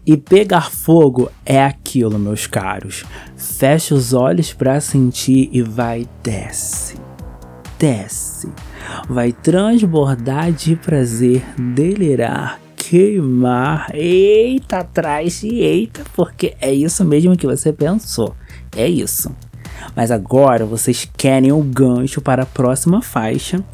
E 0.05 0.17
pegar 0.17 0.71
fogo 0.71 1.31
é 1.47 1.63
aquilo, 1.63 2.19
meus 2.19 2.47
caros. 2.47 3.05
Fecha 3.37 3.95
os 3.95 4.13
olhos 4.13 4.53
para 4.53 4.81
sentir 4.81 5.49
e 5.53 5.63
vai 5.63 6.09
desce. 6.23 6.97
Desce. 7.79 8.49
Vai 9.09 9.33
transbordar 9.33 10.51
de 10.53 10.75
prazer, 10.75 11.43
delirar, 11.57 12.59
queimar. 12.93 13.87
Eita, 13.95 14.81
atrás 14.81 15.43
e 15.43 15.61
eita, 15.61 16.03
porque 16.15 16.55
é 16.61 16.71
isso 16.71 17.03
mesmo 17.07 17.35
que 17.35 17.47
você 17.47 17.73
pensou. 17.73 18.35
É 18.77 18.87
isso. 18.87 19.35
Mas 19.97 20.11
agora 20.11 20.67
vocês 20.67 21.11
querem 21.17 21.51
o 21.53 21.63
gancho 21.63 22.21
para 22.21 22.43
a 22.43 22.47
próxima 22.47 23.01
faixa. 23.01 23.65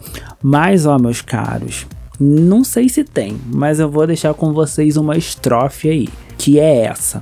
Mas, 0.41 0.87
ó, 0.87 0.97
meus 1.01 1.21
caros, 1.21 1.85
não 2.21 2.63
sei 2.63 2.89
se 2.89 3.03
tem, 3.03 3.37
mas 3.53 3.81
eu 3.81 3.91
vou 3.91 4.07
deixar 4.07 4.35
com 4.35 4.53
vocês 4.53 4.97
uma 4.97 5.17
estrofe 5.17 5.91
aí, 5.91 6.09
que 6.39 6.61
é 6.61 6.85
essa. 6.85 7.21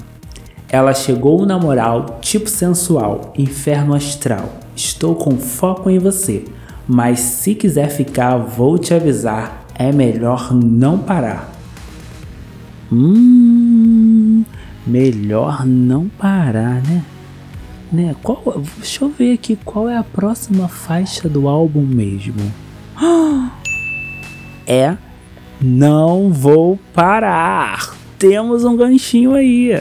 Ela 0.68 0.92
chegou 0.92 1.46
na 1.46 1.58
moral, 1.58 2.18
tipo 2.20 2.50
sensual, 2.50 3.32
inferno 3.38 3.94
astral. 3.94 4.52
Estou 4.74 5.14
com 5.14 5.38
foco 5.38 5.88
em 5.88 5.98
você, 5.98 6.44
mas 6.86 7.20
se 7.20 7.54
quiser 7.54 7.88
ficar, 7.88 8.36
vou 8.36 8.76
te 8.76 8.92
avisar, 8.92 9.64
é 9.74 9.90
melhor 9.90 10.52
não 10.52 10.98
parar. 10.98 11.55
Hum, 12.92 14.44
melhor 14.86 15.66
não 15.66 16.08
parar, 16.08 16.82
né? 16.82 17.04
Né? 17.92 18.14
Qual, 18.22 18.62
deixa 18.76 19.04
eu 19.04 19.08
ver 19.08 19.34
aqui 19.34 19.56
qual 19.64 19.88
é 19.88 19.96
a 19.96 20.04
próxima 20.04 20.68
faixa 20.68 21.28
do 21.28 21.48
álbum 21.48 21.82
mesmo. 21.82 22.52
É 24.68 24.96
Não 25.60 26.32
vou 26.32 26.76
parar. 26.92 27.94
Temos 28.18 28.64
um 28.64 28.76
ganchinho 28.76 29.32
aí. 29.34 29.80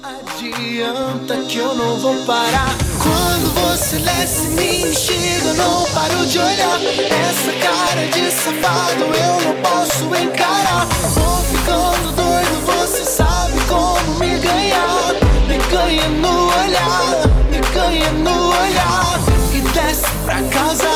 Adianta 0.00 1.36
que 1.48 1.58
eu 1.58 1.74
não 1.74 1.96
vou 1.98 2.14
parar. 2.24 2.85
Quando 3.06 3.54
você 3.54 3.98
desce 3.98 4.48
me 4.48 4.82
enxerga, 4.82 5.52
não 5.54 5.84
paro 5.94 6.26
de 6.26 6.38
olhar. 6.38 6.80
Essa 6.82 7.52
cara 7.62 8.06
de 8.08 8.30
safado 8.32 9.04
eu 9.04 9.40
não 9.46 9.54
posso 9.62 10.04
encarar. 10.22 10.86
Vou 11.14 11.38
ficando 11.44 12.12
doido, 12.12 12.66
você 12.66 13.04
sabe 13.04 13.60
como 13.68 14.18
me 14.18 14.38
ganhar. 14.38 15.14
Me 15.46 15.58
ganha 15.70 16.08
no 16.08 16.46
olhar, 16.46 17.28
me 17.50 17.60
ganha 17.72 18.10
no 18.12 18.48
olhar. 18.48 19.20
E 19.52 19.60
desce 19.60 20.10
pra 20.24 20.42
casa, 20.42 20.90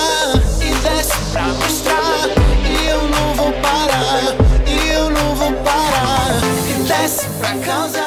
e 0.61 0.75
desce 0.83 1.17
pra 1.33 1.45
mostrar. 1.45 2.29
E 2.69 2.89
eu 2.89 3.03
não 3.09 3.35
vou 3.35 3.53
parar, 3.63 4.35
e 4.67 4.89
eu 4.89 5.11
não 5.11 5.35
vou 5.37 5.53
parar. 5.63 6.41
E 6.69 6.83
desce 6.83 7.27
pra 7.39 7.55
casa. 7.59 8.00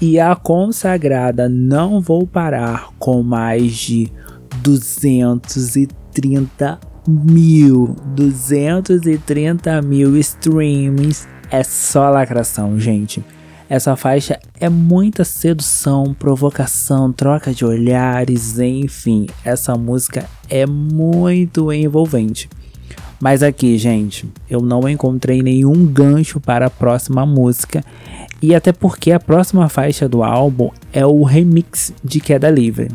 E 0.00 0.18
a 0.20 0.36
consagrada 0.36 1.48
Não 1.48 2.00
Vou 2.02 2.26
Parar 2.26 2.90
com 2.98 3.22
mais 3.22 3.72
de 3.72 4.12
230 4.62 6.78
mil, 7.08 7.96
230 8.14 9.80
mil 9.80 10.14
streams. 10.18 11.26
É 11.50 11.62
só 11.62 12.10
lacração, 12.10 12.78
gente. 12.78 13.24
Essa 13.70 13.96
faixa 13.96 14.38
é 14.60 14.68
muita 14.68 15.24
sedução, 15.24 16.14
provocação, 16.14 17.10
troca 17.10 17.54
de 17.54 17.64
olhares, 17.64 18.58
enfim. 18.58 19.26
Essa 19.44 19.76
música 19.76 20.28
é 20.50 20.66
muito 20.66 21.72
envolvente. 21.72 22.50
Mas 23.20 23.42
aqui, 23.42 23.78
gente, 23.78 24.28
eu 24.48 24.60
não 24.60 24.88
encontrei 24.88 25.42
nenhum 25.42 25.86
gancho 25.86 26.38
para 26.38 26.66
a 26.66 26.70
próxima 26.70 27.24
música. 27.24 27.82
E 28.42 28.54
até 28.54 28.72
porque 28.72 29.12
a 29.12 29.20
próxima 29.20 29.68
faixa 29.68 30.08
do 30.08 30.22
álbum 30.22 30.70
é 30.92 31.06
o 31.06 31.22
remix 31.22 31.92
de 32.04 32.20
Queda 32.20 32.50
Livre. 32.50 32.90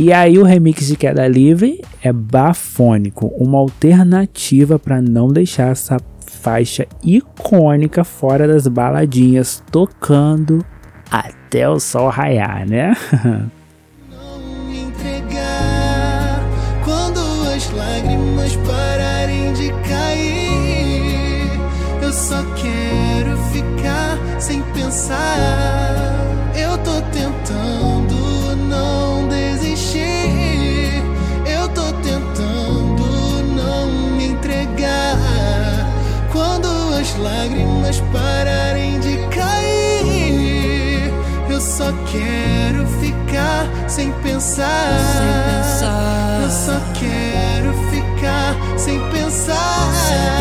E 0.00 0.12
aí 0.12 0.38
o 0.38 0.44
remix 0.44 0.86
de 0.86 0.96
Queda 0.96 1.26
Livre 1.26 1.82
é 2.00 2.12
bafônico, 2.12 3.34
uma 3.36 3.58
alternativa 3.58 4.78
para 4.78 5.02
não 5.02 5.26
deixar 5.26 5.72
essa 5.72 5.96
faixa 6.24 6.86
icônica 7.02 8.04
fora 8.04 8.46
das 8.46 8.68
baladinhas, 8.68 9.60
tocando 9.72 10.64
até 11.10 11.68
o 11.68 11.80
sol 11.80 12.10
raiar, 12.10 12.64
né? 12.64 12.96
quero 42.10 42.86
ficar 42.86 43.88
sem 43.88 44.12
pensar. 44.22 44.98
Eu 46.42 46.50
só 46.50 46.80
quero 46.98 47.72
ficar 47.90 48.56
sem 48.78 48.98
pensar. 49.10 49.92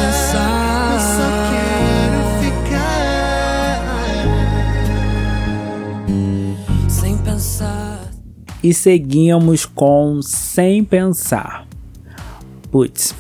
Eu 0.04 0.12
só 0.32 1.28
quero 1.52 2.20
ficar 2.42 3.82
sem 6.90 7.18
pensar. 7.18 8.12
E 8.64 8.74
seguimos 8.74 9.66
com 9.66 10.22
Sem 10.22 10.84
Pensar. 10.84 11.68
Putz, 12.72 13.16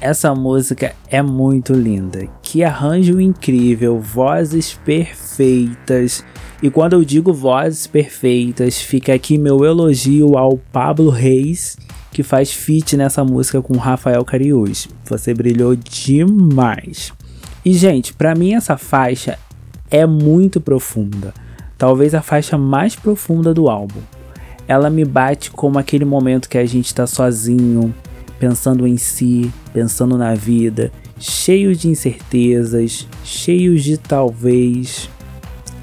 essa 0.00 0.34
música 0.34 0.94
é 1.08 1.22
muito 1.22 1.72
linda. 1.72 2.28
Que 2.42 2.62
arranjo 2.62 3.20
incrível, 3.20 3.98
vozes 3.98 4.74
perfeitas. 4.84 6.24
E 6.64 6.70
quando 6.70 6.94
eu 6.94 7.04
digo 7.04 7.30
vozes 7.30 7.86
perfeitas, 7.86 8.80
fica 8.80 9.12
aqui 9.12 9.36
meu 9.36 9.66
elogio 9.66 10.38
ao 10.38 10.56
Pablo 10.56 11.10
Reis, 11.10 11.76
que 12.10 12.22
faz 12.22 12.54
feat 12.54 12.96
nessa 12.96 13.22
música 13.22 13.60
com 13.60 13.76
Rafael 13.76 14.24
Cariús. 14.24 14.88
Você 15.04 15.34
brilhou 15.34 15.76
demais. 15.76 17.12
E 17.62 17.74
gente, 17.74 18.14
pra 18.14 18.34
mim 18.34 18.54
essa 18.54 18.78
faixa 18.78 19.38
é 19.90 20.06
muito 20.06 20.58
profunda. 20.58 21.34
Talvez 21.76 22.14
a 22.14 22.22
faixa 22.22 22.56
mais 22.56 22.96
profunda 22.96 23.52
do 23.52 23.68
álbum. 23.68 24.00
Ela 24.66 24.88
me 24.88 25.04
bate 25.04 25.50
como 25.50 25.78
aquele 25.78 26.06
momento 26.06 26.48
que 26.48 26.56
a 26.56 26.64
gente 26.64 26.94
tá 26.94 27.06
sozinho, 27.06 27.94
pensando 28.38 28.86
em 28.86 28.96
si, 28.96 29.52
pensando 29.74 30.16
na 30.16 30.34
vida, 30.34 30.90
cheio 31.20 31.76
de 31.76 31.88
incertezas, 31.88 33.06
cheios 33.22 33.84
de 33.84 33.98
talvez. 33.98 35.10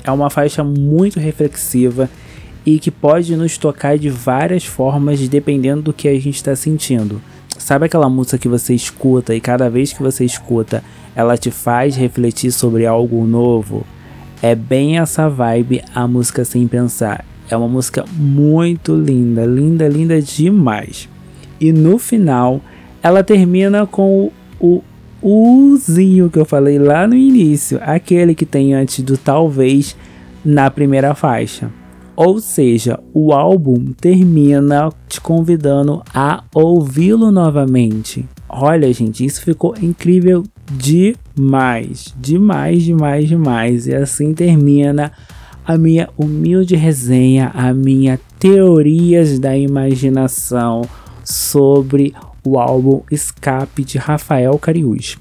É 0.04 0.12
uma 0.12 0.30
faixa 0.30 0.64
muito 0.64 1.20
reflexiva 1.20 2.10
e 2.66 2.80
que 2.80 2.92
pode 2.92 3.36
nos 3.36 3.58
tocar 3.58 3.98
de 3.98 4.10
várias 4.10 4.66
formas 4.66 5.28
dependendo 5.28 5.82
do 5.84 5.94
que 5.94 6.08
a 6.08 6.14
gente 6.14 6.36
está 6.36 6.56
sentindo. 6.56 7.22
Sabe 7.58 7.86
aquela 7.86 8.10
música 8.10 8.38
que 8.38 8.48
você 8.48 8.74
escuta 8.74 9.36
e 9.36 9.42
cada 9.42 9.70
vez 9.70 9.94
que 9.94 10.02
você 10.02 10.26
escuta 10.26 10.84
ela 11.16 11.38
te 11.38 11.52
faz 11.52 11.96
refletir 11.96 12.52
sobre 12.52 12.86
algo 12.86 13.26
novo? 13.26 13.86
É 14.42 14.56
bem 14.56 14.98
essa 14.98 15.30
vibe 15.30 15.84
a 15.94 16.08
música 16.08 16.44
Sem 16.44 16.68
Pensar. 16.68 17.24
É 17.50 17.56
uma 17.56 17.68
música 17.68 18.06
muito 18.14 18.96
linda, 18.96 19.46
linda, 19.46 19.88
linda 19.88 20.22
demais. 20.22 21.08
E 21.60 21.72
no 21.72 22.00
final, 22.00 22.62
ela 23.04 23.24
termina 23.24 23.86
com 23.86 24.32
o 24.60 24.82
Uzinho 25.22 26.30
que 26.30 26.40
eu 26.40 26.46
falei 26.46 26.80
lá 26.80 27.08
no 27.08 27.16
início, 27.16 27.80
aquele 27.82 28.34
que 28.34 28.46
tem 28.46 28.74
antes 28.74 29.04
do 29.04 29.18
talvez 29.18 29.96
na 30.44 30.70
primeira 30.72 31.14
faixa. 31.14 31.70
Ou 32.16 32.40
seja, 32.40 33.00
o 33.14 33.32
álbum 33.32 33.94
termina 34.00 34.90
te 35.08 35.22
convidando 35.22 36.04
a 36.14 36.44
ouvi-lo 36.54 37.32
novamente. 37.32 38.28
Olha, 38.50 38.92
gente, 38.92 39.26
isso 39.26 39.42
ficou 39.42 39.76
incrível 39.82 40.44
demais, 40.72 42.14
demais, 42.20 42.84
demais, 42.84 43.28
demais. 43.28 43.88
E 43.88 43.96
assim 43.96 44.34
termina 44.34 45.12
a 45.66 45.78
minha 45.78 46.10
humilde 46.18 46.76
resenha, 46.76 47.52
a 47.54 47.74
minha 47.74 48.20
teorias 48.40 49.40
da 49.40 49.56
imaginação 49.56 50.82
sobre 51.24 52.14
o 52.44 52.60
álbum 52.60 53.02
Escape 53.12 53.84
de 53.84 53.98
Rafael 53.98 54.58
Cariús. 54.58 55.18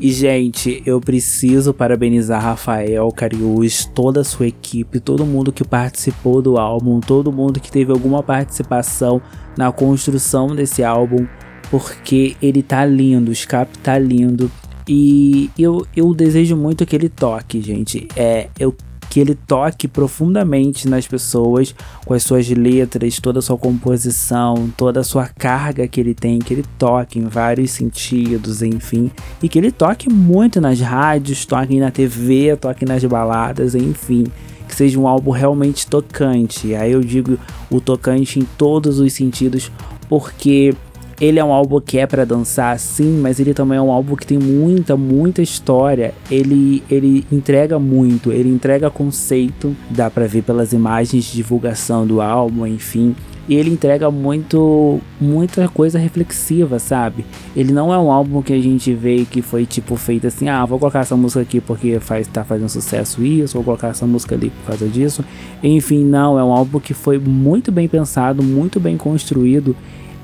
E, 0.00 0.10
gente, 0.12 0.82
eu 0.86 0.98
preciso 0.98 1.74
parabenizar 1.74 2.42
Rafael 2.42 3.06
Cariús, 3.12 3.84
toda 3.84 4.22
a 4.22 4.24
sua 4.24 4.46
equipe, 4.46 4.98
todo 4.98 5.26
mundo 5.26 5.52
que 5.52 5.62
participou 5.62 6.40
do 6.40 6.56
álbum, 6.56 7.00
todo 7.00 7.30
mundo 7.30 7.60
que 7.60 7.70
teve 7.70 7.92
alguma 7.92 8.22
participação 8.22 9.20
na 9.58 9.70
construção 9.70 10.56
desse 10.56 10.82
álbum, 10.82 11.26
porque 11.70 12.34
ele 12.40 12.62
tá 12.62 12.82
lindo, 12.86 13.28
o 13.28 13.32
escape 13.32 13.76
tá 13.78 13.98
lindo. 13.98 14.50
E 14.88 15.50
eu, 15.58 15.86
eu 15.94 16.14
desejo 16.14 16.56
muito 16.56 16.86
que 16.86 16.96
ele 16.96 17.10
toque, 17.10 17.60
gente. 17.60 18.08
É, 18.16 18.48
eu 18.58 18.74
que 19.10 19.18
ele 19.18 19.34
toque 19.34 19.88
profundamente 19.88 20.88
nas 20.88 21.06
pessoas 21.06 21.74
com 22.06 22.14
as 22.14 22.22
suas 22.22 22.48
letras, 22.48 23.18
toda 23.18 23.40
a 23.40 23.42
sua 23.42 23.58
composição, 23.58 24.72
toda 24.76 25.00
a 25.00 25.04
sua 25.04 25.26
carga 25.26 25.86
que 25.88 26.00
ele 26.00 26.14
tem, 26.14 26.38
que 26.38 26.54
ele 26.54 26.64
toque 26.78 27.18
em 27.18 27.26
vários 27.26 27.72
sentidos, 27.72 28.62
enfim, 28.62 29.10
e 29.42 29.48
que 29.48 29.58
ele 29.58 29.72
toque 29.72 30.08
muito 30.08 30.60
nas 30.60 30.80
rádios, 30.80 31.44
toque 31.44 31.80
na 31.80 31.90
TV, 31.90 32.56
toque 32.56 32.84
nas 32.84 33.04
baladas, 33.04 33.74
enfim, 33.74 34.24
que 34.68 34.76
seja 34.76 34.98
um 34.98 35.08
álbum 35.08 35.32
realmente 35.32 35.88
tocante. 35.88 36.76
Aí 36.76 36.92
eu 36.92 37.00
digo 37.00 37.36
o 37.68 37.80
tocante 37.80 38.38
em 38.38 38.46
todos 38.56 39.00
os 39.00 39.12
sentidos, 39.12 39.72
porque 40.08 40.72
Ele 41.20 41.38
é 41.38 41.44
um 41.44 41.52
álbum 41.52 41.78
que 41.80 41.98
é 41.98 42.06
para 42.06 42.24
dançar, 42.24 42.78
sim, 42.78 43.18
mas 43.20 43.38
ele 43.38 43.52
também 43.52 43.76
é 43.76 43.82
um 43.82 43.92
álbum 43.92 44.16
que 44.16 44.26
tem 44.26 44.38
muita, 44.38 44.96
muita 44.96 45.42
história. 45.42 46.14
Ele, 46.30 46.82
ele 46.90 47.26
entrega 47.30 47.78
muito, 47.78 48.32
ele 48.32 48.48
entrega 48.48 48.90
conceito, 48.90 49.76
dá 49.90 50.08
para 50.08 50.26
ver 50.26 50.42
pelas 50.42 50.72
imagens 50.72 51.24
de 51.26 51.32
divulgação 51.32 52.06
do 52.06 52.22
álbum, 52.22 52.66
enfim. 52.66 53.14
E 53.46 53.54
ele 53.54 53.68
entrega 53.68 54.10
muito, 54.10 54.98
muita 55.20 55.68
coisa 55.68 55.98
reflexiva, 55.98 56.78
sabe? 56.78 57.26
Ele 57.54 57.72
não 57.72 57.92
é 57.92 57.98
um 57.98 58.10
álbum 58.10 58.40
que 58.40 58.52
a 58.52 58.60
gente 58.60 58.94
vê 58.94 59.26
que 59.28 59.42
foi 59.42 59.66
tipo 59.66 59.96
feito 59.96 60.26
assim, 60.26 60.48
ah, 60.48 60.64
vou 60.64 60.78
colocar 60.78 61.00
essa 61.00 61.16
música 61.16 61.42
aqui 61.42 61.60
porque 61.60 61.98
faz, 62.00 62.28
tá 62.28 62.44
fazendo 62.44 62.68
sucesso 62.68 63.22
isso, 63.22 63.54
vou 63.54 63.64
colocar 63.64 63.88
essa 63.88 64.06
música 64.06 64.36
ali 64.36 64.50
por 64.50 64.68
causa 64.68 64.86
disso. 64.88 65.22
Enfim, 65.62 66.02
não, 66.04 66.38
é 66.38 66.44
um 66.44 66.52
álbum 66.52 66.80
que 66.80 66.94
foi 66.94 67.18
muito 67.18 67.70
bem 67.70 67.88
pensado, 67.88 68.42
muito 68.42 68.80
bem 68.80 68.96
construído 68.96 69.76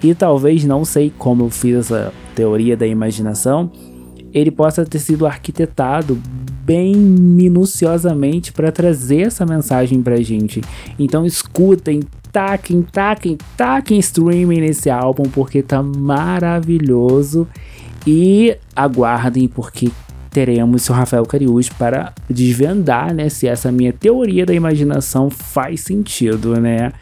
e 0.03 0.15
talvez 0.15 0.65
não 0.65 0.85
sei 0.85 1.13
como 1.17 1.45
eu 1.45 1.51
fiz 1.51 1.77
essa 1.77 2.13
teoria 2.35 2.77
da 2.77 2.87
imaginação, 2.87 3.71
ele 4.33 4.51
possa 4.51 4.85
ter 4.85 4.99
sido 4.99 5.27
arquitetado 5.27 6.21
bem 6.65 6.95
minuciosamente 6.95 8.53
para 8.53 8.73
trazer 8.73 9.23
essa 9.23 9.47
mensagem 9.47 10.03
pra 10.03 10.17
gente. 10.17 10.61
Então 10.99 11.25
escutem, 11.25 12.03
taquem, 12.33 12.83
taquem, 12.83 13.39
taquem 13.57 13.99
streaming 13.99 14.61
nesse 14.61 14.91
álbum 14.91 15.25
porque 15.25 15.63
tá 15.63 15.83
maravilhoso 15.83 17.49
e 18.07 18.57
aguardem 18.75 19.49
porque 19.49 19.91
teremos 20.31 20.87
o 20.91 20.93
Rafael 20.93 21.25
Cariús 21.25 21.71
para 21.71 22.13
desvendar, 22.29 23.15
né, 23.15 23.31
se 23.31 23.47
essa 23.47 23.73
minha 23.73 23.91
teoria 23.91 24.45
da 24.45 24.53
imaginação 24.53 25.31
faz 25.31 25.81
sentido, 25.81 26.61
né? 26.61 26.93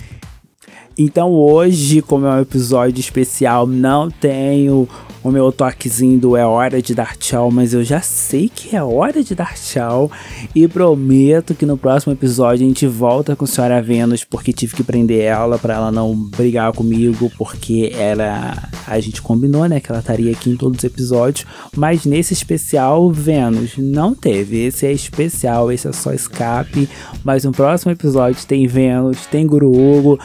Então 0.96 1.32
hoje, 1.32 2.00
como 2.00 2.26
é 2.26 2.30
um 2.30 2.40
episódio 2.40 3.00
especial, 3.00 3.66
não 3.66 4.10
tenho 4.10 4.88
o 5.24 5.30
meu 5.30 5.50
toquezinho 5.50 6.20
do 6.20 6.36
é 6.36 6.46
hora 6.46 6.82
de 6.82 6.94
dar 6.94 7.16
tchau, 7.16 7.50
mas 7.50 7.72
eu 7.72 7.82
já 7.82 8.02
sei 8.02 8.48
que 8.54 8.76
é 8.76 8.84
hora 8.84 9.24
de 9.24 9.34
dar 9.34 9.54
tchau. 9.54 10.12
E 10.54 10.68
prometo 10.68 11.54
que 11.54 11.64
no 11.64 11.78
próximo 11.78 12.12
episódio 12.12 12.64
a 12.64 12.68
gente 12.68 12.86
volta 12.86 13.34
com 13.34 13.46
a 13.46 13.48
senhora 13.48 13.80
Vênus 13.80 14.22
porque 14.22 14.52
tive 14.52 14.76
que 14.76 14.84
prender 14.84 15.22
ela 15.22 15.58
para 15.58 15.74
ela 15.74 15.90
não 15.90 16.14
brigar 16.14 16.72
comigo 16.74 17.32
porque 17.38 17.90
ela 17.96 18.54
a 18.86 19.00
gente 19.00 19.22
combinou, 19.22 19.64
né, 19.64 19.80
que 19.80 19.90
ela 19.90 20.00
estaria 20.00 20.30
aqui 20.30 20.50
em 20.50 20.56
todos 20.56 20.76
os 20.76 20.84
episódios, 20.84 21.46
mas 21.74 22.04
nesse 22.04 22.34
especial 22.34 23.10
Vênus 23.10 23.78
não 23.78 24.14
teve. 24.14 24.66
Esse 24.66 24.86
é 24.86 24.92
especial, 24.92 25.72
esse 25.72 25.88
é 25.88 25.92
só 25.92 26.12
escape, 26.12 26.86
mas 27.24 27.44
no 27.44 27.52
próximo 27.52 27.90
episódio 27.90 28.46
tem 28.46 28.66
Vênus, 28.66 29.24
tem 29.24 29.46
Guru 29.46 29.72
Hugo, 29.72 30.18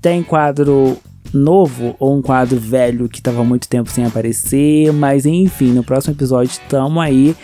tem 0.00 0.22
quadro 0.22 0.96
novo 1.32 1.94
ou 1.98 2.16
um 2.16 2.22
quadro 2.22 2.58
velho 2.58 3.08
que 3.08 3.20
tava 3.20 3.44
muito 3.44 3.68
tempo 3.68 3.90
sem 3.90 4.04
aparecer, 4.04 4.92
mas 4.92 5.26
enfim, 5.26 5.72
no 5.72 5.84
próximo 5.84 6.14
episódio 6.14 6.52
estamos 6.52 7.02
aí 7.02 7.36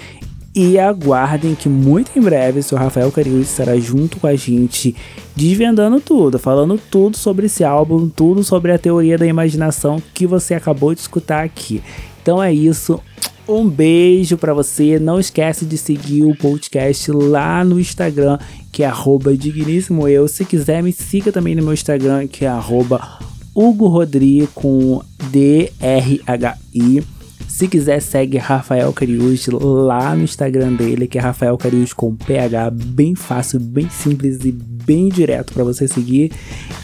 e 0.55 0.79
aguardem 0.79 1.55
que 1.55 1.69
muito 1.69 2.17
em 2.19 2.21
breve 2.21 2.61
o 2.61 2.63
Sr. 2.63 2.77
Rafael 2.77 3.11
Cariús 3.11 3.51
estará 3.51 3.77
junto 3.79 4.21
com 4.21 4.27
a 4.27 4.37
gente, 4.37 4.95
desvendando 5.35 5.99
tudo, 5.99 6.39
falando 6.39 6.79
tudo 6.91 7.17
sobre 7.17 7.47
esse 7.47 7.65
álbum, 7.65 8.09
tudo 8.09 8.45
sobre 8.45 8.73
a 8.73 8.79
teoria 8.79 9.17
da 9.17 9.27
imaginação 9.27 10.03
que 10.13 10.27
você 10.27 10.55
acabou 10.55 10.95
de 10.95 11.01
escutar 11.01 11.43
aqui. 11.43 11.83
Então 12.21 12.43
é 12.43 12.53
isso. 12.53 13.01
Um 13.49 13.69
beijo 13.69 14.37
para 14.37 14.55
você. 14.55 14.99
Não 14.99 15.19
esquece 15.19 15.65
de 15.65 15.77
seguir 15.79 16.23
o 16.23 16.37
podcast 16.37 17.11
lá 17.11 17.65
no 17.65 17.81
Instagram, 17.81 18.39
que 18.73 18.83
é 18.83 18.91
digníssimo 19.39 20.09
eu. 20.09 20.27
Se 20.27 20.47
quiser, 20.47 20.83
me 20.83 20.93
siga 20.93 21.31
também 21.31 21.55
no 21.55 21.63
meu 21.63 21.75
Instagram, 21.75 22.27
que 22.27 22.47
é 22.47 22.51
Hugo 23.55 23.87
Rodrigo 23.87 24.49
com 24.55 25.03
D-R-H-I. 25.31 27.05
Se 27.47 27.69
quiser, 27.69 28.01
segue 28.01 28.39
Rafael 28.39 28.91
Cariús 28.95 29.47
lá 29.47 30.17
no 30.17 30.25
Instagram 30.25 30.73
dele, 30.73 31.07
que 31.07 31.19
é 31.19 31.21
Rafael 31.21 31.59
Cariús 31.59 31.93
com 31.93 32.17
PH, 32.17 32.71
bem 32.71 33.15
fácil, 33.15 33.61
bem 33.61 33.91
simples 33.91 34.39
e 34.43 34.51
bem 34.51 35.11
direto 35.11 35.53
para 35.53 35.63
você 35.63 35.87
seguir. 35.87 36.33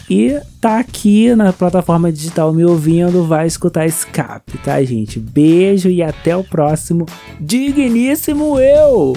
E 0.07 0.39
tá 0.61 0.77
aqui 0.77 1.33
na 1.35 1.51
plataforma 1.51 2.11
digital 2.11 2.53
me 2.53 2.63
ouvindo, 2.63 3.25
vai 3.25 3.47
escutar 3.47 3.87
Escape, 3.87 4.59
tá, 4.59 4.81
gente? 4.83 5.19
Beijo 5.19 5.89
e 5.89 6.03
até 6.03 6.37
o 6.37 6.43
próximo 6.43 7.07
Digníssimo 7.41 8.59
Eu! 8.59 9.13